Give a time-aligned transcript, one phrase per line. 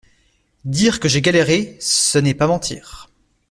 [0.65, 3.07] Dire que j’ai galéré, ce n’est pas mentir.